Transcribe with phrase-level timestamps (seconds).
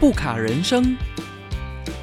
[0.00, 0.96] 布卡人生，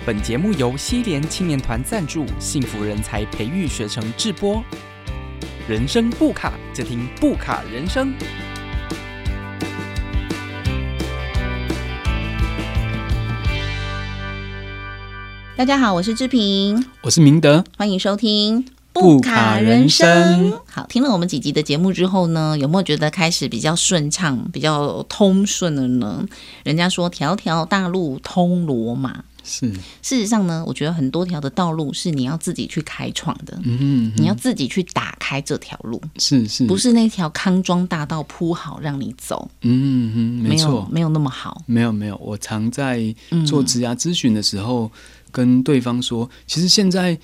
[0.06, 4.64] 本节目由西联青年团赞助，幸福人才培育学程制播。
[5.68, 8.14] 人生不卡，就听不卡人生。
[15.58, 18.64] 大家好，我是志平，我是明德，欢迎收听
[19.00, 20.54] 布卡人生。
[20.66, 26.26] 好，听了我们几集的节目之后呢，有没有觉得开始比较顺畅、比较通顺了呢？
[26.64, 41.64] 人家说条条大路通罗马，是事实上呢，我觉得很多条的道路是你要自己去开创的，嗯，你要自己去打开这条路，是是，不是那条康庄大道铺好让你走，嗯哼，没错，没有那么好。
[41.66, 44.92] 没有没有，我常在嗯做职涯咨询的时候。
[45.32, 47.18] 跟对方说，其实现在，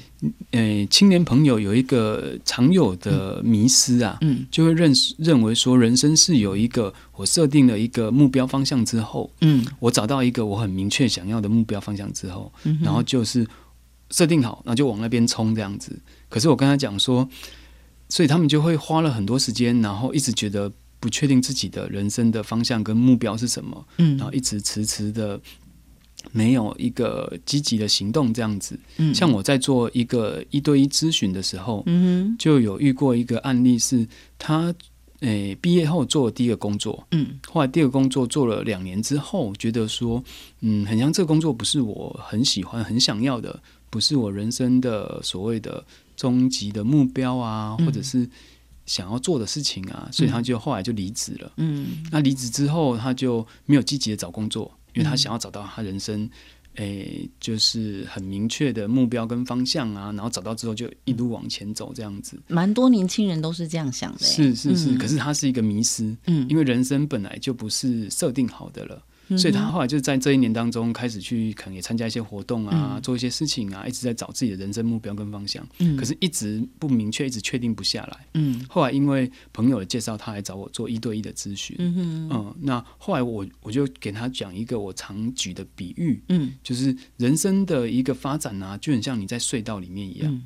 [0.51, 4.45] 呃，青年朋友有一个常有的迷失啊，嗯。
[4.51, 9.65] 就会认识认为说，人生是有一个我设定了一个目标方向之后，嗯。
[9.79, 13.47] 我找到一个我很明确想要的目标方向之后，嗯然后就是
[14.11, 15.97] 设定好，那就往那边冲这样子。
[16.29, 17.27] 可是我跟他讲说，
[18.09, 24.17] 所以他们就会花了很多时间，然后一直觉得不确定自己的人生的方向跟目标是什么，嗯。
[24.17, 25.39] 然后一直迟迟的
[26.31, 28.79] 没有一个积极的行动这样子。
[28.97, 29.13] 嗯。
[29.13, 34.07] 像我在做一个一对一咨询的时候，嗯就有遇过一个案例是
[34.37, 34.73] 他。
[35.19, 37.39] 诶，毕业后做了第一个工作，嗯。
[37.47, 40.21] 后来第二个工作做了两年之后，觉得说，
[40.59, 43.57] 嗯，很像这个工作不是我很喜欢、很想要的，
[43.89, 45.81] 不是我人生的所谓的
[46.17, 47.85] 终极的目标啊，嗯。
[47.85, 48.29] 或者是
[48.85, 51.49] 想要做的事情啊，所以他就后来就离职了。
[51.55, 52.03] 嗯。
[52.11, 56.29] 那离职之后，他就没有积极的找工作，因为他嗯想要找到他人生。
[56.77, 62.35] 诶，就是很明确的目标跟方向啊，然后找到之后就一路往前走，这样子。
[62.47, 64.25] 蛮多年轻人都是这样想的欸。
[64.25, 68.99] 是是是，嗯可是他是一个迷失，嗯因为人生本来就不是设定好的了。
[69.37, 73.01] 所以他后来就在这一年当中开始去，可能也参加一些活动啊，嗯。
[73.01, 75.67] 做一些事情啊，一直在找自己的人生目标跟方向。
[75.79, 75.95] 嗯。
[75.95, 78.27] 可是一直不明确，一直确定不下来。
[78.33, 78.63] 嗯。
[78.69, 81.75] 后来因为朋友的介绍，他来找我做一对一的咨询。
[81.79, 86.53] 嗯那后来我我就给他讲一个我常举的比喻，嗯。
[86.61, 90.43] 就是人生的一个发展啊，就很像你在隧道里面一样，嗯。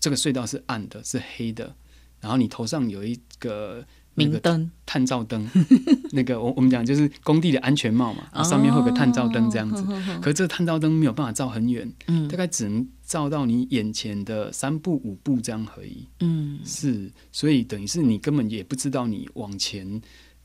[0.00, 1.74] 这个隧道是暗的，是黑的，
[2.20, 3.84] 然后你头上有一个
[4.18, 4.70] 明灯。
[4.84, 5.46] 探照灯，
[6.12, 9.82] 那个我我们讲就是工地的安全帽嘛，上面会有个探照灯这样子。
[9.82, 9.92] 子
[10.22, 12.26] 可是这个探照灯没有办法照很远，嗯。
[12.26, 16.06] 大概只能照到你眼前的三步五步这样而已。
[16.20, 16.58] 嗯。
[16.64, 20.00] 是，所以等于是你根本也不知道你往前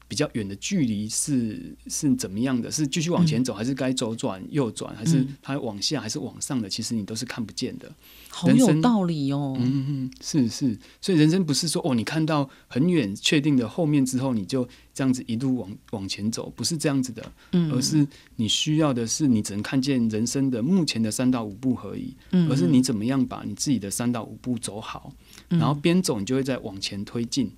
[0.08, 5.38] 比较远的距离是是怎么样的，是继续往前走，还是该左转右转，还是嗯。
[5.42, 7.92] 它往下，还是往上的，其实你都是看不见的。
[8.30, 9.56] 好有道理哦。
[9.60, 17.72] 嗯嗯，是是，所以人生不是说哦，你看到很远确定的后面之后，你就这样子一路往往前走，不是这样子的，嗯。
[17.72, 25.12] 而是你需要的是你只能看见人生的目前的三到五步而已，嗯而是你怎么样把你自己的三到五步走好，
[25.50, 25.60] 嗯。
[25.60, 27.52] 然后边走你就会再往前推进。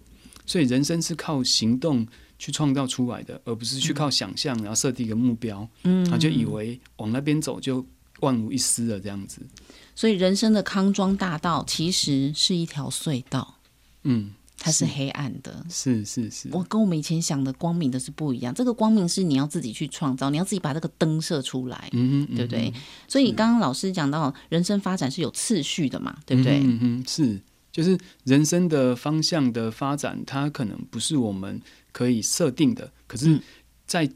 [0.47, 2.06] 所以人生是靠行动
[2.38, 7.85] 去创造出来的，而不是去靠想象，然后设定一个目标，嗯然后就以为往那边走就
[8.19, 9.41] 万无一失了这样子。
[9.96, 13.56] 所以人生的康庄大道其实是一条隧道，
[14.03, 15.66] 嗯，它是黑暗的。
[15.69, 22.81] 是是是，我跟我们以前想的光明的是不一样，这个光明是你要自己去创造，你要自己把这个灯射出来，嗯哼，对不对嗯？
[23.07, 26.59] 所以刚刚老师讲到，人生发展是有次序的嘛，对不对？
[26.59, 27.41] 嗯嗯哼，是，
[27.75, 33.41] 就是人生的方向的发展，它可能不是我们可以设定的，可是嗯，
[33.86, 34.09] 在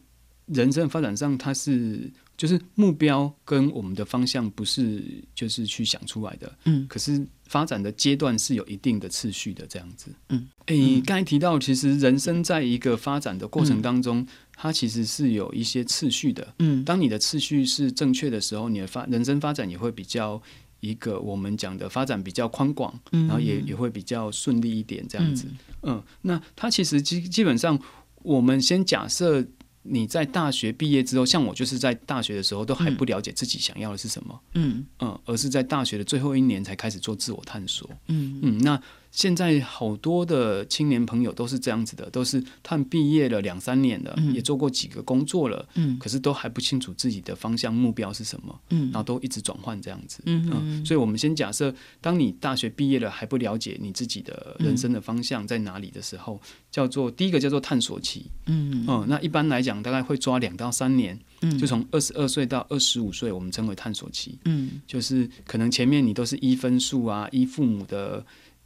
[0.46, 5.04] 人生的发展上，它是就是目标跟我们的方向不是
[5.36, 6.88] 就是去想出来的，嗯。
[6.88, 10.10] 可是发展的阶段是有一定的次序的，这样子。
[10.30, 16.54] 嗯，诶，刚才提到，其实人生在一个发展的过程当中，它其实是有一些次序的。
[16.60, 16.86] 嗯。
[16.86, 20.42] 当你的次序是正确的时候，你的发人生发展也会比较
[20.80, 25.46] 一个我们讲的发展比较宽广，嗯然后也也会比较顺利一点这样子。
[25.84, 26.02] 嗯。
[26.22, 27.80] 那它其实基基本上，
[28.24, 29.46] 我们先假设
[29.84, 34.86] 你在大学毕业之后，像我就是在大学的时候都还不了解自己想要的是什么，嗯。
[35.00, 37.90] 嗯，而是在大学的最后一年才开始做自我探索。
[38.08, 38.40] 嗯。
[38.42, 38.82] 嗯，那
[39.12, 50.22] 现在好多的青年朋友都是这样子的，都是他们毕业了两三年了，嗯也做过几个工作了，嗯可是都还不清楚自己的方向目标是什么，嗯然后都一直转换这样子。
[50.26, 56.40] 嗯嗯，所以我们先假设，当你大学毕业了还不了解你自己的人生的方向在哪里的时候，
[56.70, 58.28] 叫做第一个叫做探索期。
[58.46, 64.38] 嗯嗯，那一般来讲大概会抓两到三年，嗯就从二十二岁到二十五岁，我们称为探索期。
[64.46, 68.24] 嗯就是可能前面你都是依分数啊，依父母的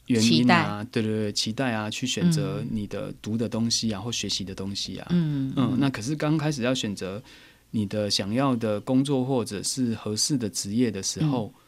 [0.07, 7.21] 原因啊，对对对，期待啊，去选择你的读的东西啊，或学习的东西啊，嗯嗯，那可是刚开始要选择
[7.71, 11.62] 你的想要的工作或者是合适的职业的时候，嗯，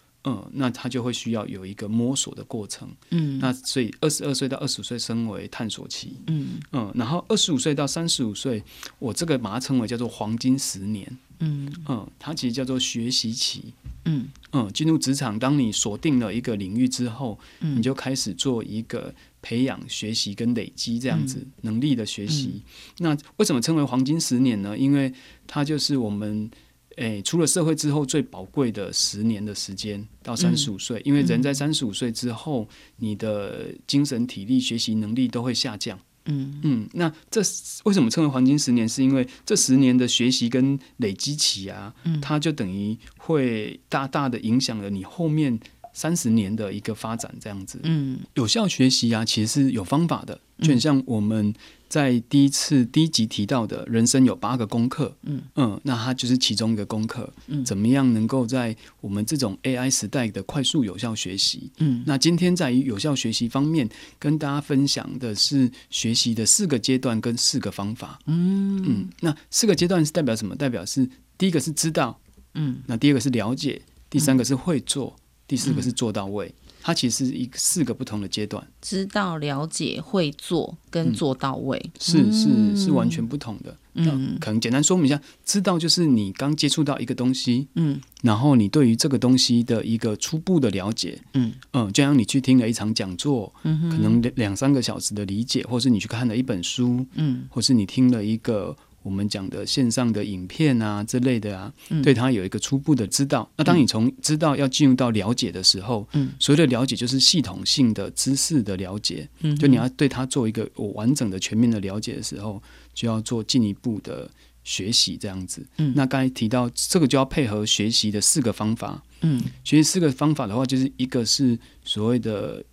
[0.53, 8.63] 那他就会需要有一个摸索的过程，嗯，那所以二十二岁到二十五岁称为探索期，嗯嗯，然后二十五岁到三十五岁，
[8.99, 13.73] 我这个把它称为叫做黄金十年，嗯嗯，它其实叫做学习期。
[14.07, 19.11] 嗯嗯，进入职场，当你锁定了一个领域之后，你就开始做一个
[19.41, 22.61] 培养、学习跟累积这样子能力的学习。
[22.99, 24.77] 那为什么称为黄金十年呢？
[24.77, 25.11] 因为
[25.47, 26.47] 它就是我们
[26.95, 31.01] 诶出了社会之后最宝贵的十年的时间，到三十五岁。
[31.05, 35.99] 因为人在三十五岁之后，你的精神、体力、学习能力都会下降。
[36.25, 37.41] 嗯嗯，那这
[37.83, 38.87] 为什么称为黄金十年？
[38.87, 45.59] 是因为这十年的学习跟累积起啊，它就等于会大大的影响了你后面。
[45.97, 51.53] 三十年的一个发展这样子，嗯，有效学习啊，其实是有方法的，就很像我们
[51.95, 55.41] 在第一次第一集提到的人生有八个功课，嗯。
[55.55, 63.89] 嗯，那它就是其中一个功课，嗯，怎么样能够在我们这种 AI 时代的快速有效学习，嗯，那今天在于有效学习方面
[64.19, 68.83] 跟大家分享的是学习的四个阶段跟四个方法，嗯。
[68.85, 70.53] 嗯，那四个阶段是代表什么？
[70.53, 72.19] 代表是第一个是知道，
[72.55, 75.15] 嗯，那第二个是了解，第三个是会做。
[75.47, 76.51] 第四个是做到位，
[76.85, 83.75] 它其实是一四个不同的阶段，知道、了解、会做跟做到位，是是是完全不同的。
[83.95, 91.53] 嗯，可能简单说明一下，知道就是你刚接触到一个东西，嗯，然后你对于这个东西的一个初步的了解，嗯。
[91.71, 98.77] 嗯，就像你去听了一场讲座，嗯，可能两三个小时的理解，或是你去看了一本书，嗯，或是你听了一个。
[99.05, 101.71] 我们讲的线上的影片啊之类的啊，
[102.03, 103.47] 对他有一个初步的知道。
[103.55, 112.59] 那当你从知道要进入到了解的时候，嗯，所谓的了解就是系统性的知识的了解，嗯，就你要对他做一个我完整的、全面的了解的时候，
[112.95, 114.27] 就要做进一步的
[114.63, 115.63] 学习，这样子。
[115.77, 122.65] 嗯，那刚才提到这个就要配合学习的四个方法，嗯，学习四个方法的话，就是一个是所谓的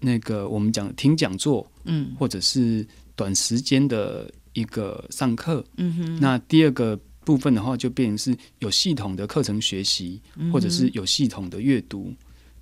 [0.00, 2.84] 那个我们讲听讲座，嗯，或者是
[3.14, 4.28] 短时间的。
[4.56, 10.20] 一个上课，嗯哼，那第二个部分的话，就变成是有系统的课程学习，
[10.50, 12.12] 或者是有系统的阅读。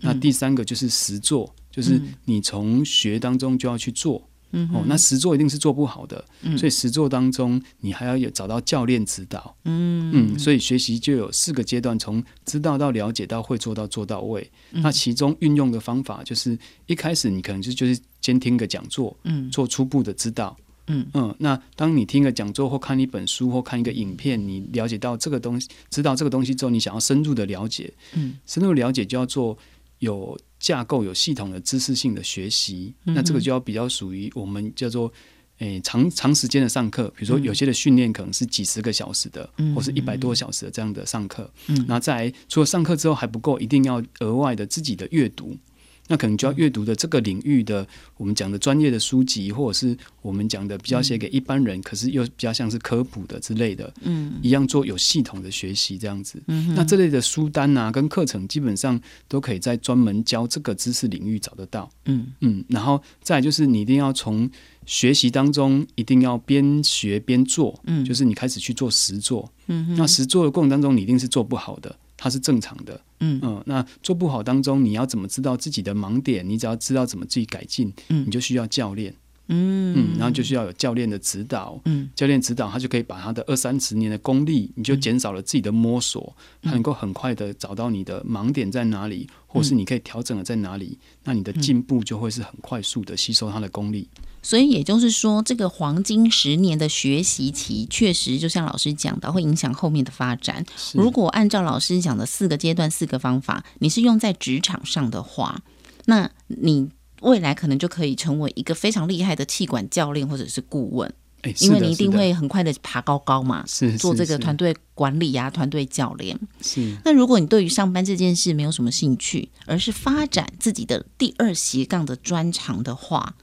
[0.01, 6.23] 那第三个就是实做，就是你从学当中就要去做，嗯哦，那实做一定是做不好的，
[6.59, 10.11] 所以实做当中你还要有找到教练指导，嗯。
[10.13, 14.51] 嗯，所以学习就有四个阶段，从知道到了解到会做到做到位。
[14.71, 20.57] 那其中运用的方法就是一开始你可能就就是先听个讲座，嗯，做初步的知道。
[20.87, 29.57] 嗯嗯，那当你听个讲座或看一本书或看一个影片，你了解到这个东西，知道这个东西之后，你想要深入的了解，嗯，深入了解就要做
[30.01, 32.93] 有架构、有系统的知识性的学习。
[33.05, 35.11] 那这个就要比较属于我们叫做
[35.59, 41.51] 诶长长时间的上课，比如说有些的训练可能是几十个小时的，或是一百多小时的这样的上课。
[41.69, 45.57] 嗯，那在除了上课之后还不够，一定要额外的自己的阅读。
[46.07, 47.87] 那可能就要阅读的这个领域的
[48.17, 56.43] 我们讲的专业的书籍，或者是我们讲的比较写给一般人，可是又比较像是科普的之类的，嗯，一样做有系统的学习这样子。
[56.49, 61.91] 嗯，那这类的书单啊，跟课程基本上都可以在专门教这个知识领域找得到。
[62.05, 64.49] 嗯嗯，然后再就是你一定要从
[64.85, 69.51] 学习当中一定要边学边做，嗯，就是你开始去做实做。
[69.69, 71.97] 嗯，那实做的过程当中，你一定是做不好的。
[72.25, 73.39] 它是正常的，嗯。
[73.43, 76.49] 嗯，那做不好当中，你要怎么知道自己的盲点？
[76.49, 79.15] 你只要知道怎么自己改进，嗯，你就需要教练，
[79.49, 79.93] 嗯。
[79.95, 94.09] 嗯，然后就需要有教练的指导，嗯，教练指导他就可以把他的二三十年的功力，你就减少了自己的摸索，他能够很快的找到你的盲点在哪里，或是你可以调整的在哪里，那你的进步就会是很快速的吸收他的功力。
[94.45, 100.65] 所以也就是说，这个黄金十年的学习期，确实就像老师讲的，会影响后面的发展。
[100.93, 105.63] 如果按照老师讲的四个阶段、四个方法，你是用在职场上的话，
[106.05, 106.91] 那你
[107.23, 111.13] 未来可能就可以成为一个非常厉害的气管教练或者是顾问。
[111.59, 116.39] 因为你一定会很快的爬高高嘛，是做这个团队管理呀，团队教练。
[116.63, 116.97] 是。
[117.05, 123.35] 那如果你对于上班这件事没有什么兴趣，而是发展自己的第二斜杠的专长的话，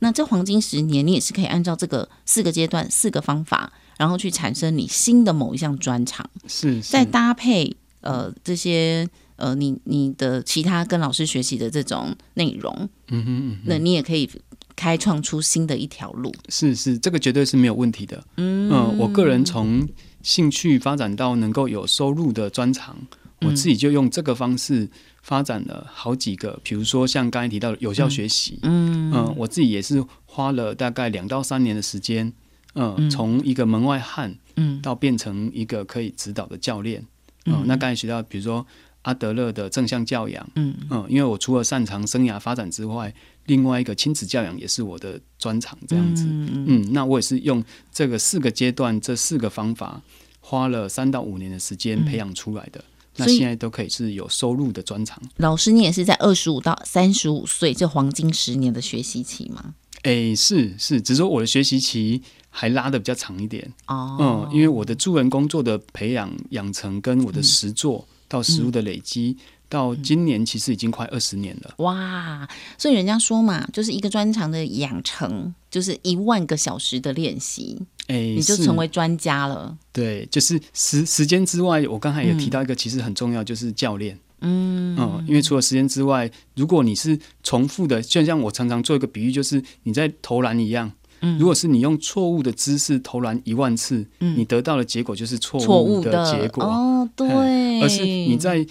[0.00, 6.28] 那这黄金十年，你也是可以按照这个四个阶段、四个方法，然后去产生你新的某一项专长。
[6.48, 14.28] 是，再搭配呃这些呃你你的其他跟老师学习的这种内容，嗯哼，那你也可以
[14.74, 16.34] 开创出新的一条路。
[16.48, 18.24] 是是，这个绝对是没有问题的。
[18.38, 19.86] 嗯，我个人从
[20.22, 22.96] 兴趣发展到能够有收入的专长，
[23.40, 24.88] 我自己就用这个方式。
[25.22, 29.12] 发展了好几个，比如说像刚才提到的有效学习，嗯。
[29.12, 32.32] 嗯，我自己也是花了大概两到三年的时间，
[32.74, 37.04] 嗯，从一个门外汉，嗯，到变成一个可以指导的教练，
[37.44, 38.66] 嗯，那刚才提到，比如说
[39.02, 40.74] 阿德勒的正向教养，嗯。
[40.88, 43.12] 嗯，因为我除了擅长生涯发展之外，
[43.44, 50.00] 另外一个亲子教养也是我的专长，这样子，嗯，那我也是用这个四个阶段，这四个方法，
[50.40, 52.82] 花了三到五年的时间培养出来的。
[53.16, 55.20] 那现在都可以是有收入的专长。
[55.36, 59.74] 老师，你也是在二十五到三十五岁这黄金十年的学习期吗？
[60.02, 64.48] 哎，是是，只是说我的学习期还拉的比较长一点哦。
[64.50, 69.36] 嗯，因为我的助人工作的培养养成跟我的实作到实物的累积。
[69.68, 72.48] 到今年其实已经快二十年了哇！
[72.76, 79.76] 所以人家说嘛，就是一个专长的养成，就是一万个小时的练习，哎，你就成为专家了。
[79.92, 84.18] 对，就是时时间之外，我刚才也提到一个，其实很重要，就是教练。
[84.40, 90.90] 嗯嗯，因为除了时间之外，如果你是重复的，就像我常常做一个比喻，就是你在投篮一样。
[91.20, 96.64] 嗯，如果是你用错误的姿势投篮一万次，嗯，你得到的结果就是错误的结果。
[96.64, 98.66] 哦，对，而是你在。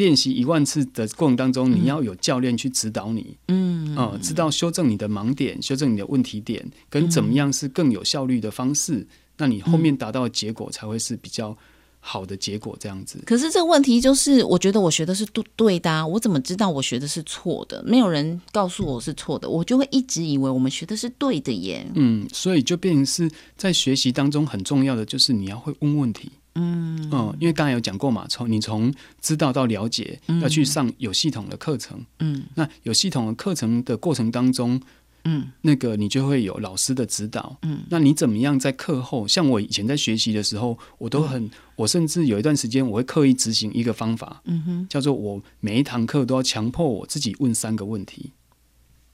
[0.00, 11.54] 练习一万次的过程当中，你要有教练去指导你，嗯，啊，知道修正你的盲点，修正你的问题点，跟怎么样是更有效率的方式，那你后面达到的结果才会是比较
[12.00, 12.74] 好的结果。
[12.80, 13.22] 这样子。
[13.26, 17.84] 可是这个问题就是，我觉得我学的是对对的，我怎么知道我学的是错的？
[17.86, 21.86] 没有人告诉我是错的，我就会一直以为我们学的是对的耶。
[21.94, 26.30] 嗯，所以就变成是在学习当中很重要的，就是你要会问问题。
[26.60, 32.04] 嗯嗯，因为刚才有讲过嘛，从你从知道到了解，要去上有系统的课程。
[32.18, 34.80] 嗯，那有系统的课程的过程当中，
[35.24, 37.58] 嗯，那个你就会有老师的指导。
[37.62, 39.26] 嗯，那你怎么样在课后？
[39.26, 48.32] 像我以前在学习的时候，我都很，我甚至有一段时间我会刻意执行一个方法，嗯哼，叫做我每一堂课都要强迫我自己问三个问题。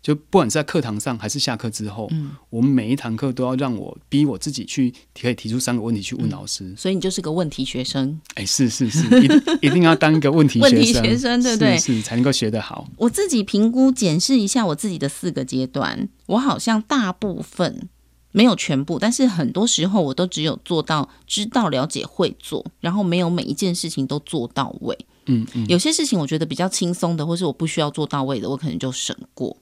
[0.07, 8.21] 就不管是在课堂上还是下课之后，嗯，我们每一堂课都要让我逼我自己去可以提出三个问题去问老师，所以你就是个问题学生。
[8.37, 11.77] 哎，是是是，一定 一定要当一个问题问题学生，对不对？
[11.77, 12.89] 是才能够学得好。
[12.99, 17.89] 我自己评估检视一下我自己的四个阶段，我好像大部分
[18.31, 24.97] 没有全部，但是很多时候我都只有做到知道、了解、会做，然后没有每一件事情都做到位。
[25.29, 29.57] 嗯嗯，有些事情我觉得比较轻松的，或是我不需要做到位的，我可能就省过。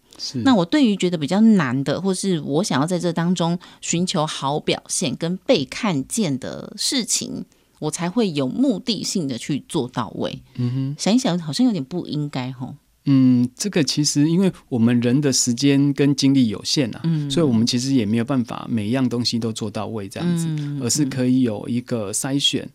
[0.45, 7.45] 那我对于觉得比较难的，或是我想要在这当中寻求好表现跟被看见的事情，
[7.79, 10.43] 我才会有目的性的去做到位。
[10.57, 12.75] 嗯哼，想一想，好像有点不应该吼。
[13.07, 20.47] 嗯，这个其实因为我们人的时间跟精力有限啊，嗯，所以我们其实也没有办法每一样东西都做到位这样子，
[20.81, 22.69] 而是可以有一个筛选。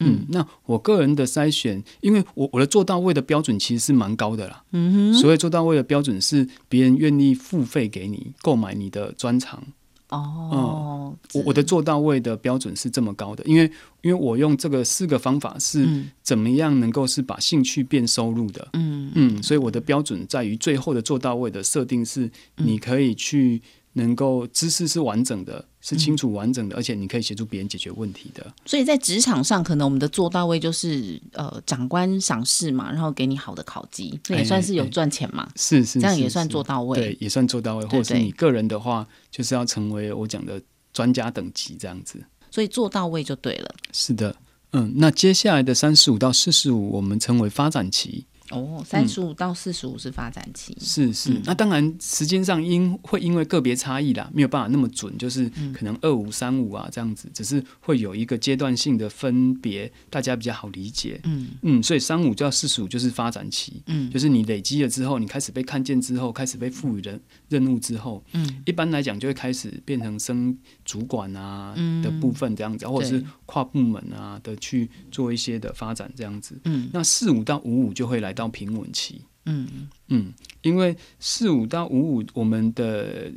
[0.00, 4.64] 嗯，那我个人的筛选，因为我我的做到位的标准其实是蛮高的啦。
[4.72, 9.62] 嗯哼，所谓做到位的标准是别人愿意付费给你购买你的专长。
[10.08, 13.70] 哦，我我的做到位的标准是这么高的，因为
[14.02, 15.88] 因为我用这个四个方法是
[16.22, 18.68] 怎么样能够是把兴趣变收入的。
[18.72, 23.62] 嗯嗯，所以我的标准在于最后的做到位的设定是你可以去。
[23.96, 28.54] 能够知识是完整的，是清楚完整的，而且你可以协助别人解决问题的。
[28.64, 35.46] 所以在职场上，可能我们的做到位就是呃，长官赏识嘛，然后给你好的考绩，这也算是有赚钱嘛。
[35.56, 37.84] 是是，这样也算做到位，对，也算做到位。
[37.84, 40.58] 或者是你个人的话，就是要成为我讲的
[40.94, 42.18] 专家等级这样子。
[42.50, 43.74] 所以做到位就对了。
[43.92, 44.34] 是的，
[44.72, 48.24] 嗯，那接下来的三十五到四十五，我们称为发展期。
[48.50, 51.40] 哦，三十五到四十五是发展期，是是。
[51.44, 61.18] 那当然，时间上因会因为个别差异啦，没有办法那么准，就是可能二五三五啊这样子，只是会有一个阶段性的分别，大家比较好理解。
[61.24, 61.48] 嗯。
[61.62, 76.60] 嗯，所以三五到四十五就是发展期，嗯，就是你累积了之后，你开始被看见之后，开始被赋予人任务之后，嗯，一般来讲就会开始变成升主管啊的部分这样子，或者是跨部门啊的去做一些的发展这样子。
[76.64, 78.34] 嗯，那四五到五五就会来。
[78.34, 80.32] 到平稳期，嗯嗯，
[80.62, 83.30] 因为四五到五五，我们的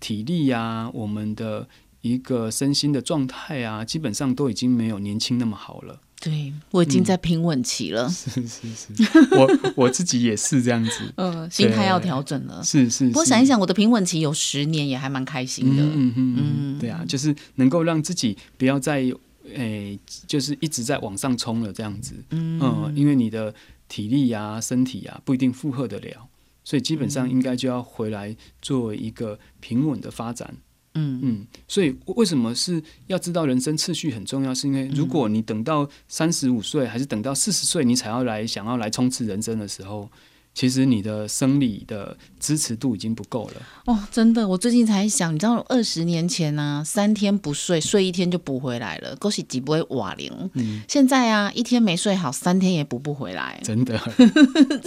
[0.00, 1.68] 体力呀，我们的
[2.00, 6.00] 一个身心的状态啊，基本上都已经没有年轻那么好了。
[6.20, 8.92] 对我已经在平稳期了，是是是，
[9.36, 12.60] 我我自己也是这样子， 嗯，心态要调整了。
[12.64, 15.82] 是是，不过想一想，我的平稳期有十年，也还蛮开心的。
[15.84, 19.10] 嗯嗯嗯，对啊，就是能够让自己不要再
[19.54, 22.14] 诶，就是一直在往上冲了这样子。
[22.30, 23.54] 嗯，因为你的。
[23.90, 26.28] 体力呀，身体呀，不一定负荷得了，
[26.62, 30.54] 所以基本上应该就要回来做一个平稳的发展。
[30.94, 34.54] 嗯嗯，所以为什么是要知道人生次序很重要？
[34.54, 40.08] 是因为如果你等到三十五岁，还是等到四十岁，你才要来想要来冲刺人生的时候。
[40.52, 50.30] 其实你的生理的支持度已经不够了哦，真的，我最近才想，你知道二十年前呢，三天不睡，睡一天就补回来了，恭喜几不会瓦零。
[50.54, 53.60] 嗯，现在啊，一天没睡好，三天也补不回来。
[53.62, 53.96] 真的，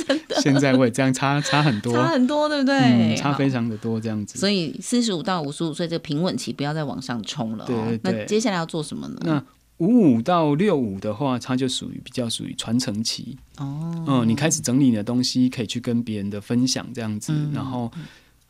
[0.05, 3.15] 真的，现在我也这样差差很多，差很多，对不对？
[3.15, 4.37] 差非常的多，这样子。
[4.37, 7.65] 所以四十五到五十五岁这个平稳期，不要再往上冲了。
[7.65, 7.99] 对对。
[8.03, 9.17] 那接下来要做什么呢？
[9.23, 9.43] 那
[9.83, 14.05] 五五到六五的话，它就属于比较属于传承期哦。
[14.07, 17.91] 嗯，你开始整理你的东西，可以去跟别人的分享这样子，然后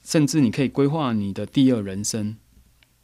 [0.03, 2.35] 甚至你可以规划你的第二人生。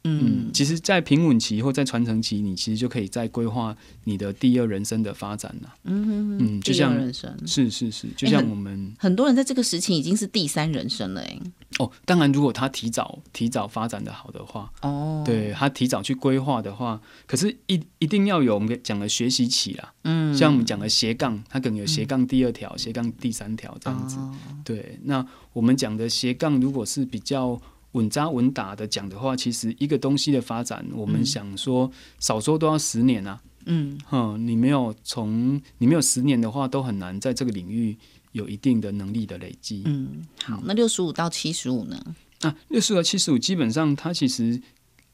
[0.04, 5.74] 嗯，其实，在平稳期或在传承期，你其实就可以在规划你的第二人生的发展了。
[5.84, 11.38] 嗯嗯，就像人生是是是，就像我们很多人在这个时期已经是第三人生了哎。
[11.80, 19.94] 哦，当然，如果他提早提早发展的好的话，哦，对他提早去规划的话，可是一一定要有我们讲的学习期啦。
[20.04, 24.18] 嗯，像我们讲的斜杠，它可能有斜杠第二条、斜杠第三条这样子。
[24.62, 27.60] 对，那我们讲的斜杠，如果是比较。
[27.94, 33.40] 稳扎稳打的讲的话，其实一个东西的发展，我们想说少说都要十年啊。
[33.66, 37.98] 嗯，哼，你没有从你没有十年的话，都很难在这个领域
[38.32, 39.82] 有一定的能力的累积。
[39.86, 42.00] 嗯，好，那六十五到七十五呢？
[42.40, 44.60] 啊，六十五到七十五，基本上它其实，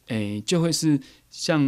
[0.06, 1.60] 诶，就会是像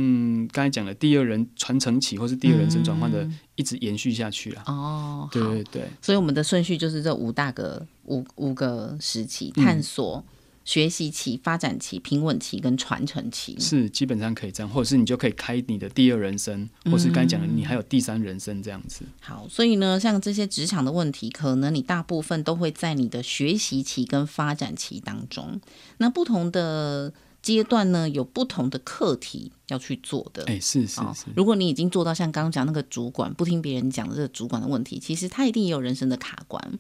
[0.48, 4.62] 刚才讲的第二人传承起，或是第二人生转换的，一直延续下去了。
[4.66, 5.88] 哦，对对对。
[6.00, 10.24] 所以我们的顺序就是这五大个五五个时期探索。
[10.68, 19.02] 学习期、发展期、平稳期跟传承期是基本上可以这样，或者是你就可以开你的第二人生，或是刚才讲的你还有第三人生这样子。
[19.18, 25.58] 好，所以呢，像这些职场的问题，可能你大部分都会在你的学习期跟发展期当中。
[25.96, 30.44] 那不同的阶段呢，有不同的课题要去做的。
[30.48, 31.24] 哎，是是是。
[31.34, 36.78] 如果你已经做到像刚刚讲那个主管不听别人讲的这个主管的问题，其实他一定也有人生的卡关。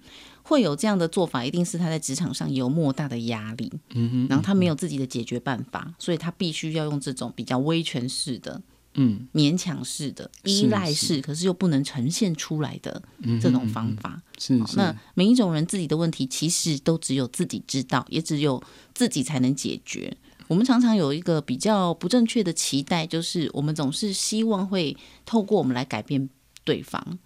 [0.48, 8.58] 会有这样的做法，一定是他在职场上有莫大的压力，嗯哼，然后他没有自己的解决办法，所以他必须要用这种比较威权式的、
[8.94, 13.02] 嗯，勉强式的、依赖式，可是又不能呈现出来的
[13.42, 14.22] 这种方法。
[14.38, 18.62] 是，那每一种人自己的问题，其实都只有自己知道，也只有
[18.94, 20.16] 自己才能解决。
[20.46, 24.96] 我们常常有一个比较不正确的期待，就是我们总是希望会
[25.26, 26.26] 透过我们来改变
[26.64, 27.18] 对方。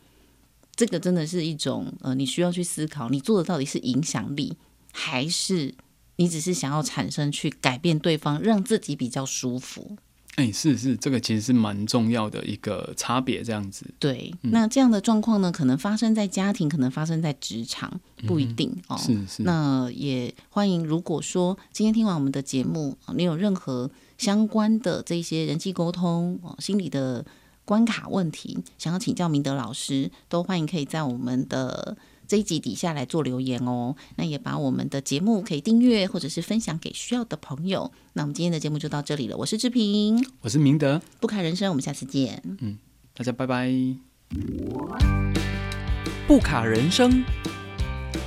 [0.74, 4.56] 这个真的是一种呃，你需要去思考，你做的到底是影响力，
[4.90, 5.74] 还是
[6.16, 9.98] 你只是想要产生去改变对方，让自己比较舒服？
[10.36, 13.84] 哎，是是，这个其实是蛮重要的一个差别，这样子。
[13.98, 18.96] 对，那这样的状况呢，可能发生在家庭，可能发生在职场，不一定哦。
[18.96, 19.42] 是是。
[19.42, 27.22] 那也欢迎，如果说今天听完我们的节目，你有任何相关的这些人际沟通哦，心理的。
[27.64, 31.96] 关卡问题，想要请教明德老师，都欢迎可以在我们的
[32.26, 33.94] 这一集底下来做留言哦。
[34.16, 37.90] 那也把我们的节目可以订阅或者是分享给需要的朋友。
[38.14, 42.42] 那我们今天的节目就到这里了，我是志平，我是明德，不卡人生，我们下次见。
[42.60, 42.78] 嗯，
[43.14, 43.70] 大家拜拜。
[46.26, 47.22] 不卡人生，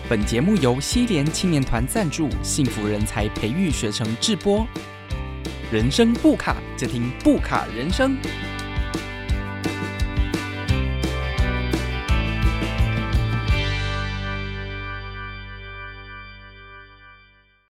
[0.07, 4.65] 本节目由西联青年团赞助，幸福人才培育学程制播。
[5.71, 8.15] 人生不卡，就听不卡人生。